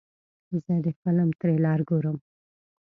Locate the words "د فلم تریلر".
0.85-1.79